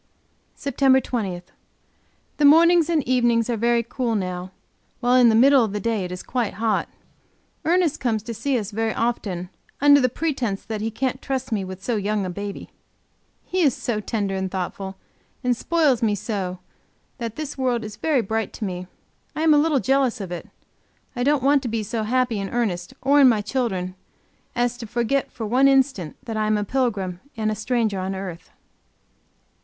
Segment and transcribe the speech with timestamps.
[0.55, 1.43] SEPTEMBER 20.
[2.37, 4.49] The mornings and evenings are very cool now,
[4.99, 6.89] while in the middle of the day it is quite hot.
[7.65, 11.63] Ernest comes to see us very often, under the pretense that he can't trust me
[11.63, 12.71] with so young a baby!
[13.45, 14.95] He is so tender and thoughtful,
[15.43, 16.57] and spoils me so,
[17.19, 18.87] that this world is very bright to me;
[19.35, 20.49] I am a little jealous of it;
[21.15, 23.93] I don't want to be so happy in Ernest, or in my children,
[24.55, 28.15] as to forget for one instant that I am a pilgrim and a stranger on
[28.15, 28.49] earth.